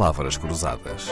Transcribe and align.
palavras 0.00 0.38
cruzadas. 0.38 1.08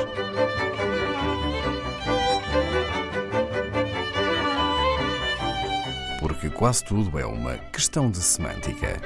Porque 6.19 6.49
quase 6.49 6.87
tudo 6.87 7.19
é 7.19 7.27
uma 7.27 7.59
questão 7.71 8.11
de 8.11 8.17
semântica. 8.17 8.99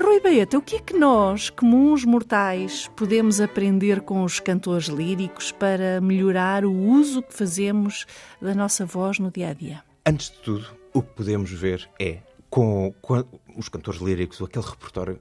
Rui 0.00 0.20
Baeta, 0.20 0.56
o 0.56 0.62
que 0.62 0.76
é 0.76 0.78
que 0.78 0.96
nós, 0.96 1.50
comuns 1.50 2.04
mortais, 2.04 2.88
podemos 2.94 3.40
aprender 3.40 4.02
com 4.02 4.22
os 4.22 4.38
cantores 4.38 4.86
líricos 4.86 5.50
para 5.50 6.00
melhorar 6.00 6.64
o 6.64 6.72
uso 6.72 7.24
que 7.24 7.34
fazemos 7.34 8.06
da 8.40 8.54
nossa 8.54 8.86
voz 8.86 9.18
no 9.18 9.32
dia 9.32 9.48
a 9.48 9.52
dia? 9.52 9.82
Antes 10.06 10.30
de 10.30 10.38
tudo, 10.38 10.68
o 10.94 11.02
que 11.02 11.12
podemos 11.12 11.50
ver 11.50 11.90
é 11.98 12.20
com, 12.48 12.94
com 13.02 13.24
os 13.56 13.68
cantores 13.68 14.00
líricos, 14.00 14.40
aquele 14.40 14.64
repertório 14.64 15.18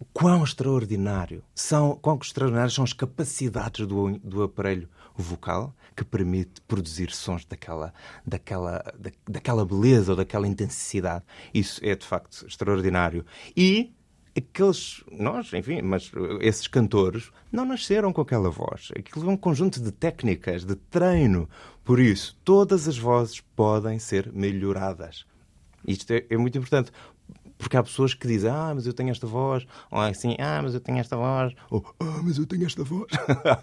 é 0.00 0.04
quão 0.12 0.44
extraordinário 0.44 1.42
são, 1.54 1.96
quão 1.96 2.18
extraordinárias 2.20 2.74
são 2.74 2.84
as 2.84 2.92
capacidades 2.92 3.86
do, 3.86 4.18
do 4.18 4.42
aparelho 4.42 4.88
vocal 5.14 5.74
que 5.96 6.04
permite 6.04 6.60
produzir 6.62 7.10
sons 7.10 7.44
daquela, 7.44 7.92
daquela, 8.24 8.84
da, 8.98 9.10
daquela 9.28 9.64
beleza 9.64 10.12
ou 10.12 10.16
daquela 10.16 10.46
intensidade. 10.46 11.24
Isso 11.54 11.80
é 11.82 11.94
de 11.94 12.06
facto 12.06 12.46
extraordinário. 12.46 13.24
E 13.56 13.94
aqueles, 14.36 15.02
nós, 15.10 15.52
enfim, 15.54 15.80
mas 15.80 16.12
esses 16.42 16.66
cantores 16.66 17.30
não 17.50 17.64
nasceram 17.64 18.12
com 18.12 18.20
aquela 18.20 18.50
voz. 18.50 18.90
Aquilo 18.96 19.30
é 19.30 19.32
um 19.32 19.36
conjunto 19.36 19.80
de 19.80 19.90
técnicas, 19.90 20.64
de 20.64 20.76
treino. 20.76 21.48
Por 21.82 21.98
isso, 21.98 22.36
todas 22.44 22.86
as 22.86 22.98
vozes 22.98 23.40
podem 23.40 23.98
ser 23.98 24.30
melhoradas. 24.32 25.24
Isto 25.86 26.12
é, 26.12 26.26
é 26.28 26.36
muito 26.36 26.58
importante. 26.58 26.90
Porque 27.58 27.76
há 27.76 27.82
pessoas 27.82 28.14
que 28.14 28.26
dizem, 28.26 28.50
ah, 28.50 28.72
mas 28.74 28.86
eu 28.86 28.92
tenho 28.92 29.10
esta 29.10 29.26
voz, 29.26 29.66
ou 29.90 30.00
assim, 30.00 30.36
ah, 30.38 30.60
mas 30.62 30.74
eu 30.74 30.80
tenho 30.80 30.98
esta 30.98 31.16
voz, 31.16 31.54
ou 31.70 31.84
ah, 32.00 32.20
mas 32.22 32.38
eu 32.38 32.46
tenho 32.46 32.66
esta 32.66 32.84
voz. 32.84 33.06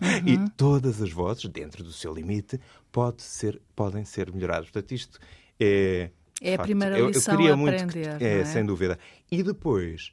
Uhum. 0.03 0.27
e 0.27 0.49
todas 0.51 1.01
as 1.01 1.11
vozes, 1.11 1.45
dentro 1.49 1.83
do 1.83 1.91
seu 1.91 2.13
limite, 2.13 2.59
pode 2.91 3.21
ser, 3.21 3.61
podem 3.75 4.03
ser 4.05 4.31
melhoradas. 4.31 4.69
Portanto, 4.69 4.91
isto 4.91 5.19
é. 5.59 6.09
É 6.41 6.55
a 6.55 6.57
facto, 6.57 6.67
primeira 6.67 6.99
lição 6.99 7.33
eu, 7.33 7.37
eu 7.37 7.37
queria 7.37 7.51
a 7.51 7.55
aprender. 7.55 8.01
Muito 8.01 8.17
que, 8.19 8.25
é, 8.25 8.39
é, 8.39 8.45
sem 8.45 8.65
dúvida. 8.65 8.97
E 9.31 9.43
depois, 9.43 10.11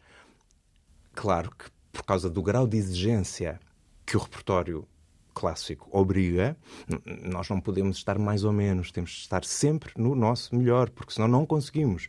claro 1.15 1.51
que 1.51 1.71
por 1.93 2.05
causa 2.05 2.31
do 2.31 2.43
grau 2.43 2.67
de 2.67 2.77
exigência 2.77 3.59
que 4.07 4.17
o 4.17 4.21
repertório 4.21 4.87
clássico 5.35 5.89
obriga, 5.91 6.57
nós 7.25 7.49
não 7.49 7.61
podemos 7.61 7.97
estar 7.97 8.19
mais 8.19 8.45
ou 8.45 8.53
menos, 8.53 8.91
temos 8.91 9.11
de 9.11 9.19
estar 9.21 9.45
sempre 9.45 9.93
no 9.97 10.15
nosso 10.15 10.55
melhor, 10.55 10.91
porque 10.91 11.13
senão 11.13 11.29
não 11.29 11.47
conseguimos 11.47 12.09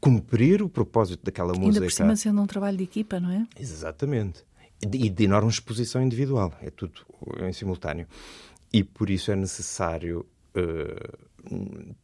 cumprir 0.00 0.62
o 0.62 0.68
propósito 0.68 1.24
daquela 1.24 1.52
Ainda 1.52 1.66
música. 1.66 1.84
Ainda 1.84 1.90
por 1.90 1.96
cima 1.96 2.16
sendo 2.16 2.40
um 2.40 2.46
trabalho 2.46 2.76
de 2.76 2.84
equipa, 2.84 3.18
não 3.20 3.30
é? 3.30 3.46
Exatamente. 3.58 4.44
E 4.80 5.10
de 5.10 5.24
enorme 5.24 5.50
exposição 5.50 6.02
individual. 6.02 6.52
É 6.62 6.70
tudo 6.70 7.04
em 7.40 7.52
simultâneo. 7.52 8.06
E 8.72 8.84
por 8.84 9.10
isso 9.10 9.32
é 9.32 9.36
necessário 9.36 10.24
uh, 10.56 11.94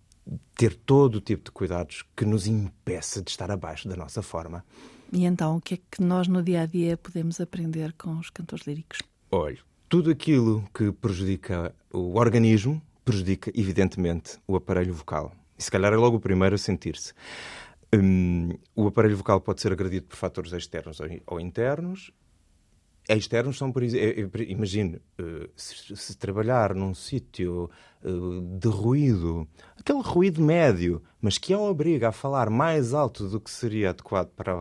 ter 0.57 0.75
todo 0.75 1.17
o 1.17 1.21
tipo 1.21 1.45
de 1.45 1.51
cuidados 1.51 2.05
que 2.17 2.25
nos 2.25 2.47
impeça 2.47 3.23
de 3.23 3.31
estar 3.31 3.51
abaixo 3.51 3.89
da 3.89 3.97
nossa 3.97 4.23
forma. 4.23 4.65
E 5.13 5.25
então, 5.25 5.57
o 5.57 5.61
que 5.61 5.75
é 5.75 5.77
que 5.77 6.03
nós 6.03 6.27
no 6.27 6.43
dia 6.43 6.63
a 6.63 6.67
dia 6.67 6.97
podemos 6.97 7.41
aprender 7.41 7.93
com 7.93 8.19
os 8.19 8.31
cantores 8.31 8.67
líricos? 8.67 8.99
Olha, 9.31 9.59
tudo 9.89 10.11
aquilo 10.11 10.69
que 10.75 10.91
prejudica 10.91 11.75
o 11.93 12.19
organismo 12.19 12.83
prejudica, 13.05 13.53
evidentemente, 13.55 14.39
o 14.47 14.57
aparelho 14.57 14.95
vocal. 14.95 15.33
E 15.59 15.63
se 15.63 15.71
calhar 15.71 15.93
é 15.93 15.97
logo 15.97 16.17
o 16.17 16.21
primeiro 16.21 16.55
a 16.55 16.59
sentir-se. 16.59 17.13
Um, 18.03 18.51
o 18.75 18.89
aparelho 18.89 19.17
vocal 19.17 19.41
pode 19.41 19.61
ser 19.61 19.73
agredido 19.73 20.07
por 20.07 20.17
fatores 20.17 20.53
externos 20.53 20.99
ou 21.27 21.41
internos. 21.41 22.11
Externos 23.07 23.59
são, 23.59 23.71
por 23.71 23.83
exemplo, 23.83 24.43
imagine, 24.43 24.97
uh, 25.21 25.49
se, 25.55 25.95
se, 25.95 26.17
trabalhar 26.17 26.75
num 26.75 26.95
sítio 26.95 27.71
uh, 28.03 28.59
de 28.59 28.69
ruído, 28.69 29.47
aquele 29.79 30.01
ruído 30.01 30.41
médio, 30.41 31.03
mas 31.21 31.37
que 31.37 31.53
é 31.53 31.59
obriga 31.59 32.09
a 32.09 32.13
falar 32.13 32.49
mais 32.49 32.95
alto 32.95 33.29
do 33.29 33.39
que 33.39 33.51
seria 33.51 33.91
adequado 33.91 34.29
para 34.29 34.55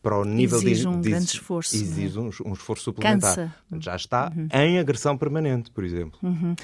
para 0.00 0.18
o 0.18 0.24
nível 0.24 0.58
exige 0.58 0.82
de, 0.82 0.88
um 0.88 1.00
de, 1.00 1.10
grande 1.10 1.26
esforço. 1.26 1.74
Exige 1.74 2.18
um, 2.18 2.30
um, 2.44 2.52
esforço 2.52 2.84
suplementar. 2.84 3.34
Cansa. 3.34 3.54
Já 3.80 3.96
está 3.96 4.32
uhum. 4.36 4.48
em 4.52 4.78
agressão 4.78 5.18
permanente, 5.18 5.72
por 5.72 5.82
exemplo. 5.82 6.18
Uhum. 6.22 6.54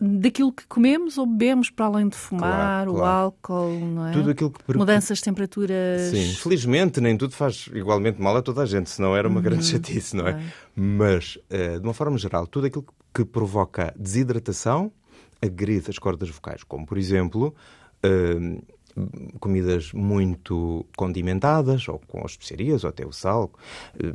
Daquilo 0.00 0.52
que 0.52 0.64
comemos 0.66 1.18
ou 1.18 1.26
bebemos, 1.26 1.70
para 1.70 1.86
além 1.86 2.08
de 2.08 2.14
fumar, 2.16 2.86
claro, 2.86 2.92
o 2.92 2.94
claro. 2.94 3.18
álcool, 3.24 3.80
não 3.80 4.06
é? 4.06 4.12
Tudo 4.12 4.30
aquilo 4.30 4.50
que... 4.50 4.76
Mudanças 4.76 5.18
de 5.18 5.24
temperaturas. 5.24 6.10
Sim, 6.10 6.34
felizmente 6.34 7.00
nem 7.00 7.16
tudo 7.16 7.34
faz 7.34 7.68
igualmente 7.74 8.20
mal 8.20 8.36
a 8.36 8.42
toda 8.42 8.62
a 8.62 8.66
gente, 8.66 8.90
senão 8.90 9.16
era 9.16 9.26
uma 9.26 9.38
uhum. 9.38 9.42
grande 9.42 9.64
chatice, 9.66 10.14
não 10.14 10.28
é? 10.28 10.32
Claro. 10.34 10.46
Mas, 10.76 11.36
uh, 11.50 11.80
de 11.80 11.86
uma 11.86 11.94
forma 11.94 12.16
geral, 12.16 12.46
tudo 12.46 12.68
aquilo 12.68 12.84
que 13.12 13.24
provoca 13.24 13.92
desidratação 13.98 14.92
agride 15.42 15.90
as 15.90 15.98
cordas 15.98 16.28
vocais, 16.28 16.62
como, 16.62 16.86
por 16.86 16.96
exemplo, 16.96 17.54
uh, 18.04 18.62
comidas 19.40 19.92
muito 19.92 20.84
condimentadas, 20.96 21.88
ou 21.88 22.00
com 22.06 22.24
especiarias, 22.24 22.84
ou 22.84 22.90
até 22.90 23.06
o 23.06 23.12
sal, 23.12 23.52
eh, 23.98 24.12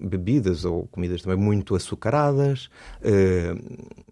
bebidas 0.00 0.64
ou 0.64 0.86
comidas 0.88 1.22
também 1.22 1.38
muito 1.38 1.74
açucaradas, 1.74 2.68
eh, 3.02 3.54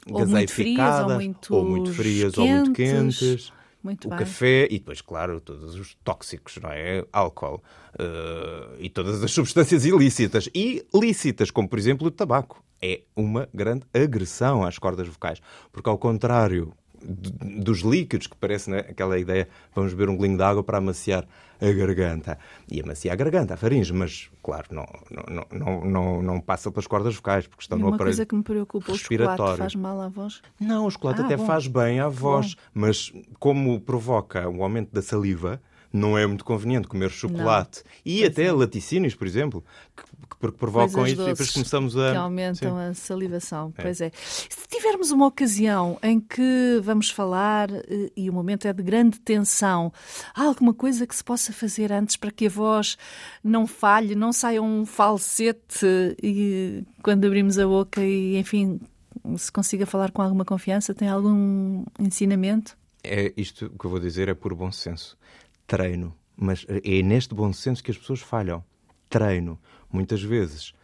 gaseificadas, 0.06 1.10
ou 1.10 1.14
muito, 1.14 1.54
ou 1.54 1.64
muito 1.64 1.92
frias 1.92 2.36
ou 2.38 2.46
muito 2.46 2.72
quentes. 2.72 3.52
Muito 3.82 4.06
o 4.06 4.08
bem. 4.08 4.18
café 4.18 4.66
e 4.70 4.78
depois, 4.78 5.02
claro, 5.02 5.42
todos 5.42 5.74
os 5.74 5.94
tóxicos, 6.02 6.56
não 6.56 6.70
é? 6.70 7.04
Álcool 7.12 7.62
uh, 8.00 8.74
e 8.78 8.88
todas 8.88 9.22
as 9.22 9.30
substâncias 9.30 9.84
ilícitas 9.84 10.48
e 10.54 10.86
lícitas, 10.94 11.50
como 11.50 11.68
por 11.68 11.78
exemplo 11.78 12.06
o 12.08 12.10
tabaco. 12.10 12.64
É 12.80 13.02
uma 13.14 13.46
grande 13.52 13.84
agressão 13.92 14.64
às 14.64 14.78
cordas 14.78 15.06
vocais, 15.06 15.40
porque 15.70 15.88
ao 15.88 15.98
contrário 15.98 16.72
dos 17.04 17.80
líquidos, 17.80 18.26
que 18.26 18.36
parece 18.36 18.70
né, 18.70 18.78
aquela 18.80 19.18
ideia, 19.18 19.48
vamos 19.74 19.92
beber 19.92 20.10
um 20.10 20.16
golinho 20.16 20.36
de 20.36 20.42
água 20.42 20.62
para 20.62 20.78
amaciar 20.78 21.26
a 21.60 21.72
garganta. 21.72 22.38
E 22.70 22.80
amaciar 22.80 23.14
a 23.14 23.16
garganta, 23.16 23.54
a 23.54 23.56
faringe, 23.56 23.92
mas, 23.92 24.30
claro, 24.42 24.66
não, 24.70 24.86
não, 25.28 25.46
não, 25.52 25.84
não, 25.84 26.22
não 26.22 26.40
passa 26.40 26.70
pelas 26.70 26.86
cordas 26.86 27.14
vocais, 27.14 27.46
porque 27.46 27.62
estão 27.62 27.78
e 27.78 27.80
no 27.80 27.88
aparelho 27.88 28.04
uma 28.04 28.06
coisa 28.06 28.26
que 28.26 28.34
me 28.34 28.42
preocupa, 28.42 28.92
o 28.92 28.96
chocolate 28.96 29.58
faz 29.58 29.74
mal 29.74 30.00
à 30.00 30.08
voz? 30.08 30.42
Não, 30.60 30.86
o 30.86 30.90
chocolate 30.90 31.22
ah, 31.22 31.24
até 31.24 31.36
bom. 31.36 31.46
faz 31.46 31.66
bem 31.66 32.00
à 32.00 32.08
voz, 32.08 32.54
bom. 32.54 32.60
mas 32.74 33.12
como 33.38 33.80
provoca 33.80 34.48
um 34.48 34.62
aumento 34.62 34.92
da 34.92 35.02
saliva, 35.02 35.60
não 35.94 36.18
é 36.18 36.26
muito 36.26 36.44
conveniente 36.44 36.88
comer 36.88 37.08
chocolate 37.08 37.84
não. 37.84 37.92
e 38.04 38.18
pois 38.18 38.32
até 38.32 38.44
é. 38.46 38.52
laticínios, 38.52 39.14
por 39.14 39.28
exemplo, 39.28 39.64
que, 39.96 40.02
que 40.28 40.52
provocam 40.58 41.06
isso 41.06 41.22
e 41.22 41.26
depois 41.26 41.50
começamos 41.52 41.96
a. 41.96 42.10
Que 42.10 42.16
aumentam 42.16 42.76
Sim. 42.76 42.82
a 42.82 42.94
salivação. 42.94 43.72
É. 43.78 43.82
Pois 43.82 44.00
é. 44.00 44.10
Se 44.16 44.66
tivermos 44.68 45.12
uma 45.12 45.28
ocasião 45.28 45.96
em 46.02 46.18
que 46.18 46.80
vamos 46.82 47.10
falar 47.10 47.70
eh, 47.70 48.10
e 48.16 48.28
o 48.28 48.32
momento 48.32 48.66
é 48.66 48.72
de 48.72 48.82
grande 48.82 49.20
tensão, 49.20 49.92
há 50.34 50.42
alguma 50.42 50.74
coisa 50.74 51.06
que 51.06 51.14
se 51.14 51.22
possa 51.22 51.52
fazer 51.52 51.92
antes 51.92 52.16
para 52.16 52.32
que 52.32 52.46
a 52.46 52.50
voz 52.50 52.98
não 53.42 53.64
falhe, 53.64 54.16
não 54.16 54.32
saia 54.32 54.60
um 54.60 54.84
falsete 54.84 55.86
e 56.20 56.82
quando 57.04 57.24
abrimos 57.24 57.56
a 57.56 57.66
boca 57.68 58.02
e, 58.02 58.36
enfim, 58.36 58.80
se 59.36 59.52
consiga 59.52 59.86
falar 59.86 60.10
com 60.10 60.20
alguma 60.20 60.44
confiança? 60.44 60.92
Tem 60.92 61.08
algum 61.08 61.84
ensinamento? 62.00 62.76
É 63.04 63.32
isto 63.36 63.70
que 63.78 63.84
eu 63.84 63.90
vou 63.90 64.00
dizer 64.00 64.28
é 64.28 64.34
por 64.34 64.54
bom 64.54 64.72
senso 64.72 65.16
treino. 65.66 66.14
Mas 66.36 66.66
é 66.68 67.02
neste 67.02 67.34
bom 67.34 67.52
senso 67.52 67.82
que 67.82 67.90
as 67.90 67.98
pessoas 67.98 68.20
falham. 68.20 68.64
Treino. 69.08 69.58
Muitas 69.92 70.22
vezes 70.22 70.74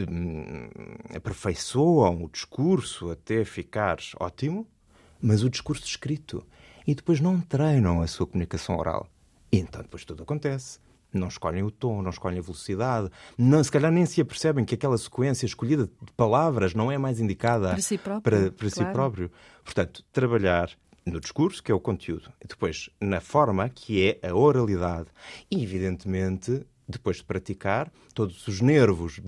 hum, 0.00 0.68
aperfeiçoam 1.14 2.24
o 2.24 2.28
discurso 2.30 3.10
até 3.10 3.44
ficar 3.44 3.98
ótimo, 4.18 4.66
mas 5.20 5.42
o 5.42 5.50
discurso 5.50 5.84
escrito. 5.84 6.46
E 6.86 6.94
depois 6.94 7.20
não 7.20 7.40
treinam 7.40 8.00
a 8.00 8.06
sua 8.06 8.26
comunicação 8.26 8.76
oral. 8.76 9.08
E 9.50 9.58
então 9.58 9.82
depois 9.82 10.04
tudo 10.04 10.22
acontece. 10.22 10.78
Não 11.12 11.28
escolhem 11.28 11.62
o 11.62 11.70
tom, 11.70 12.02
não 12.02 12.10
escolhem 12.10 12.38
a 12.40 12.42
velocidade, 12.42 13.10
não, 13.38 13.62
se 13.64 13.70
calhar 13.70 13.90
nem 13.90 14.04
se 14.04 14.20
apercebem 14.20 14.64
que 14.64 14.74
aquela 14.74 14.98
sequência 14.98 15.46
escolhida 15.46 15.86
de 15.86 16.12
palavras 16.12 16.74
não 16.74 16.92
é 16.92 16.98
mais 16.98 17.20
indicada 17.20 17.70
para 17.70 17.80
si 17.80 17.96
próprio. 17.96 18.22
Para, 18.22 18.52
para 18.52 18.70
claro. 18.70 18.88
si 18.88 18.92
próprio. 18.92 19.30
Portanto, 19.64 20.04
trabalhar 20.12 20.70
no 21.06 21.20
discurso, 21.20 21.62
que 21.62 21.70
é 21.70 21.74
o 21.74 21.80
conteúdo, 21.80 22.32
e 22.44 22.48
depois 22.48 22.90
na 23.00 23.20
forma, 23.20 23.68
que 23.68 24.18
é 24.20 24.28
a 24.28 24.34
oralidade, 24.34 25.06
e 25.50 25.62
evidentemente 25.62 26.66
depois 26.88 27.16
de 27.16 27.24
praticar, 27.24 27.90
todos 28.14 28.46
os 28.46 28.60
nervos 28.60 29.20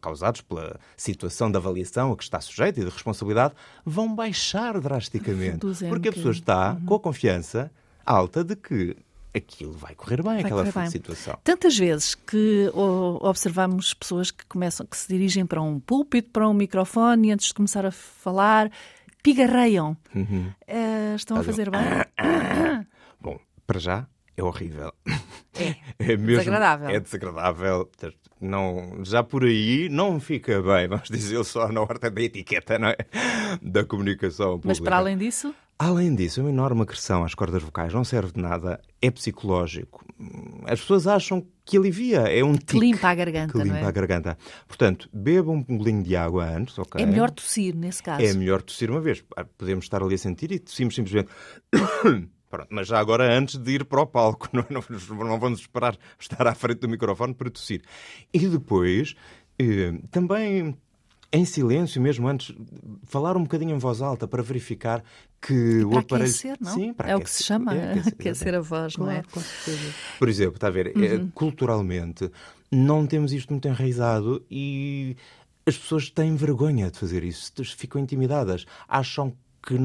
causados 0.00 0.40
pela 0.40 0.80
situação 0.96 1.50
de 1.50 1.56
avaliação 1.56 2.12
a 2.12 2.16
que 2.16 2.22
está 2.22 2.40
sujeito 2.40 2.80
e 2.80 2.84
de 2.84 2.90
responsabilidade 2.90 3.54
vão 3.84 4.14
baixar 4.14 4.80
drasticamente. 4.80 5.58
Porque 5.88 6.08
a 6.08 6.12
pessoa 6.12 6.32
está 6.32 6.72
uhum. 6.72 6.86
com 6.86 6.94
a 6.94 7.00
confiança 7.00 7.70
alta 8.06 8.42
de 8.42 8.56
que 8.56 8.96
aquilo 9.34 9.72
vai 9.72 9.94
correr 9.94 10.22
bem, 10.22 10.24
vai 10.24 10.40
aquela 10.40 10.64
correr 10.64 10.80
bem. 10.80 10.90
situação. 10.90 11.38
Tantas 11.42 11.76
vezes 11.76 12.14
que 12.14 12.70
observamos 12.74 13.92
pessoas 13.92 14.30
que 14.30 14.46
começam, 14.46 14.86
que 14.86 14.96
se 14.96 15.08
dirigem 15.08 15.44
para 15.44 15.60
um 15.60 15.80
púlpito, 15.80 16.30
para 16.30 16.48
um 16.48 16.54
microfone, 16.54 17.28
e 17.28 17.32
antes 17.32 17.48
de 17.48 17.54
começar 17.54 17.84
a 17.84 17.90
falar, 17.90 18.70
pigarreiam. 19.24 19.96
Uhum. 20.14 20.52
Uh, 20.68 21.16
estão 21.16 21.38
a 21.38 21.42
fazer 21.42 21.70
bem? 21.70 21.80
Bom, 23.20 23.40
para 23.66 23.80
já 23.80 24.06
é 24.36 24.42
horrível. 24.44 24.92
É, 25.58 25.74
é 26.12 26.16
mesmo, 26.16 26.26
desagradável. 26.26 26.88
É 26.90 27.00
desagradável. 27.00 27.90
Não, 28.40 29.00
já 29.02 29.22
por 29.22 29.44
aí 29.44 29.88
não 29.88 30.20
fica 30.20 30.60
bem, 30.60 30.86
vamos 30.86 31.08
dizer 31.08 31.42
só 31.44 31.68
na 31.72 31.80
horta 31.80 32.10
da 32.10 32.20
etiqueta, 32.20 32.78
não 32.78 32.88
é? 32.88 32.96
Da 33.62 33.84
comunicação 33.84 34.60
pública. 34.60 34.68
Mas 34.68 34.80
para 34.80 34.98
além 34.98 35.16
disso? 35.16 35.54
Além 35.78 36.14
disso, 36.14 36.40
é 36.40 36.42
uma 36.44 36.50
enorme 36.50 36.82
agressão 36.82 37.24
às 37.24 37.34
cordas 37.34 37.62
vocais 37.62 37.92
não 37.92 38.04
serve 38.04 38.32
de 38.32 38.40
nada, 38.40 38.80
é 39.02 39.10
psicológico. 39.10 40.04
As 40.64 40.80
pessoas 40.80 41.06
acham 41.06 41.44
que 41.64 41.76
alivia, 41.76 42.20
é 42.20 42.44
um 42.44 42.54
tique. 42.54 42.78
Que 42.78 42.78
limpa 42.78 43.08
a 43.08 43.14
garganta, 43.14 43.52
que 43.52 43.58
limpa 43.58 43.78
é? 43.78 43.84
a 43.84 43.90
garganta. 43.90 44.38
Portanto, 44.68 45.08
beba 45.12 45.50
um 45.50 45.62
bolinho 45.62 46.02
de 46.02 46.14
água 46.14 46.44
antes, 46.44 46.78
ok? 46.78 47.02
É 47.02 47.06
melhor 47.06 47.30
tossir, 47.30 47.74
nesse 47.74 48.02
caso. 48.02 48.24
É 48.24 48.32
melhor 48.32 48.62
tossir 48.62 48.88
uma 48.88 49.00
vez. 49.00 49.24
Ah, 49.36 49.44
podemos 49.44 49.84
estar 49.84 50.00
ali 50.02 50.14
a 50.14 50.18
sentir 50.18 50.52
e 50.52 50.58
tossimos 50.58 50.94
simplesmente... 50.94 51.28
Pronto, 52.48 52.68
mas 52.70 52.86
já 52.86 53.00
agora 53.00 53.36
antes 53.36 53.58
de 53.58 53.72
ir 53.72 53.84
para 53.84 54.00
o 54.00 54.06
palco, 54.06 54.48
não, 54.54 54.64
não, 54.70 55.24
não 55.26 55.40
vamos 55.40 55.58
esperar 55.58 55.98
estar 56.20 56.46
à 56.46 56.54
frente 56.54 56.78
do 56.78 56.88
microfone 56.88 57.34
para 57.34 57.50
tossir. 57.50 57.82
E 58.32 58.38
depois, 58.46 59.16
eh, 59.58 59.92
também 60.08 60.76
em 61.34 61.44
silêncio, 61.44 62.00
mesmo 62.00 62.28
antes, 62.28 62.54
falar 63.02 63.36
um 63.36 63.42
bocadinho 63.42 63.74
em 63.74 63.78
voz 63.78 64.00
alta 64.00 64.28
para 64.28 64.40
verificar 64.40 65.02
que 65.42 65.80
para 65.80 65.88
o 65.88 65.98
aparelho. 65.98 66.30
Aquecer, 66.30 66.56
não? 66.60 66.72
Sim, 66.72 66.92
para 66.92 67.10
é 67.10 67.14
aquecer. 67.14 67.20
o 67.20 67.24
que 67.24 67.30
se 67.30 67.42
chama, 67.42 67.74
é, 67.74 67.90
aquecer, 67.92 68.12
aquecer 68.12 68.54
a 68.54 68.60
voz, 68.60 68.94
claro, 68.94 69.12
não 69.12 69.18
é? 69.18 69.22
Por 70.18 70.28
exemplo, 70.28 70.54
está 70.54 70.68
a 70.68 70.70
ver, 70.70 70.96
é, 70.96 71.14
uhum. 71.14 71.30
culturalmente 71.30 72.30
não 72.70 73.04
temos 73.04 73.32
isto 73.32 73.50
muito 73.50 73.66
enraizado 73.66 74.44
e 74.48 75.16
as 75.66 75.76
pessoas 75.76 76.08
têm 76.08 76.36
vergonha 76.36 76.88
de 76.90 76.98
fazer 76.98 77.24
isso, 77.24 77.52
ficam 77.76 78.00
intimidadas, 78.00 78.64
acham 78.88 79.32
que 79.62 79.76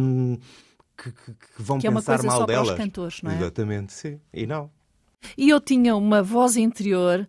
que, 1.01 1.11
que, 1.11 1.33
que 1.33 1.61
vão 1.61 1.79
que 1.79 1.87
é 1.87 1.91
pensar 1.91 2.21
mal 2.23 2.45
delas. 2.45 2.67
Para 2.67 2.73
os 2.73 2.79
cantores, 2.79 3.21
não 3.21 3.31
é? 3.31 3.37
Exatamente, 3.37 3.93
sim. 3.93 4.19
E 4.33 4.45
não. 4.45 4.69
E 5.37 5.49
eu 5.49 5.59
tinha 5.59 5.95
uma 5.95 6.21
voz 6.21 6.57
interior 6.57 7.27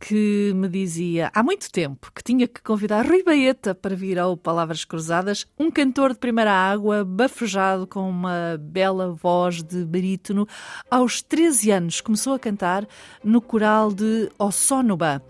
que 0.00 0.52
me 0.54 0.66
dizia 0.66 1.30
há 1.34 1.42
muito 1.42 1.70
tempo 1.70 2.10
que 2.14 2.24
tinha 2.24 2.48
que 2.48 2.62
convidar 2.62 3.06
Rui 3.06 3.22
Baeta 3.22 3.74
para 3.74 3.94
vir 3.94 4.18
ao 4.18 4.34
Palavras 4.34 4.84
Cruzadas, 4.84 5.46
um 5.58 5.70
cantor 5.70 6.14
de 6.14 6.18
primeira 6.18 6.50
água, 6.50 7.04
bafejado 7.04 7.86
com 7.86 8.08
uma 8.08 8.56
bela 8.58 9.12
voz 9.12 9.62
de 9.62 9.84
barítono. 9.84 10.48
Aos 10.90 11.20
13 11.20 11.70
anos 11.70 12.00
começou 12.00 12.32
a 12.32 12.38
cantar 12.38 12.88
no 13.22 13.42
coral 13.42 13.92
de 13.92 14.30
Ossónoba 14.38 15.22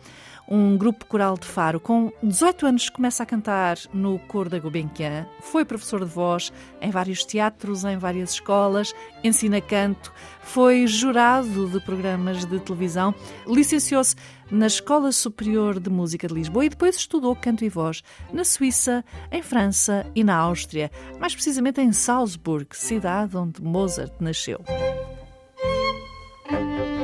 um 0.50 0.76
grupo 0.76 1.06
coral 1.06 1.38
de 1.38 1.46
Faro. 1.46 1.78
Com 1.78 2.12
18 2.22 2.66
anos 2.66 2.88
começa 2.90 3.22
a 3.22 3.26
cantar 3.26 3.78
no 3.94 4.18
coro 4.18 4.50
da 4.50 4.58
Gulbenkian. 4.58 5.26
Foi 5.40 5.64
professor 5.64 6.00
de 6.00 6.10
voz 6.10 6.52
em 6.80 6.90
vários 6.90 7.24
teatros, 7.24 7.84
em 7.84 7.96
várias 7.96 8.32
escolas, 8.32 8.92
ensina 9.22 9.60
canto, 9.60 10.12
foi 10.42 10.86
jurado 10.86 11.68
de 11.68 11.80
programas 11.80 12.44
de 12.44 12.58
televisão, 12.58 13.14
licenciou-se 13.46 14.16
na 14.50 14.66
Escola 14.66 15.12
Superior 15.12 15.78
de 15.78 15.88
Música 15.88 16.26
de 16.26 16.34
Lisboa 16.34 16.64
e 16.64 16.68
depois 16.68 16.96
estudou 16.96 17.36
canto 17.36 17.64
e 17.64 17.68
voz 17.68 18.02
na 18.32 18.44
Suíça, 18.44 19.04
em 19.30 19.42
França 19.42 20.04
e 20.14 20.24
na 20.24 20.34
Áustria, 20.34 20.90
mais 21.20 21.32
precisamente 21.32 21.80
em 21.80 21.92
Salzburg, 21.92 22.66
cidade 22.76 23.36
onde 23.36 23.62
Mozart 23.62 24.12
nasceu. 24.18 24.60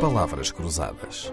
Palavras 0.00 0.50
Cruzadas, 0.50 1.32